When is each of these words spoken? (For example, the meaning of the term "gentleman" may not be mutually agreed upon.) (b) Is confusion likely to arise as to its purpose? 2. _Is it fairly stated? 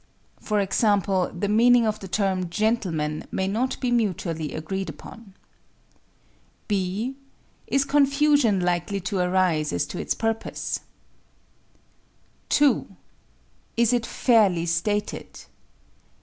(For 0.39 0.59
example, 0.59 1.31
the 1.31 1.47
meaning 1.47 1.85
of 1.85 1.99
the 1.99 2.07
term 2.07 2.49
"gentleman" 2.49 3.25
may 3.29 3.47
not 3.47 3.79
be 3.79 3.91
mutually 3.91 4.51
agreed 4.51 4.89
upon.) 4.89 5.35
(b) 6.67 7.13
Is 7.67 7.85
confusion 7.85 8.61
likely 8.61 8.99
to 9.01 9.19
arise 9.19 9.71
as 9.71 9.85
to 9.85 9.99
its 9.99 10.15
purpose? 10.15 10.79
2. 12.49 12.87
_Is 13.77 13.93
it 13.93 14.07
fairly 14.07 14.65
stated? 14.65 15.41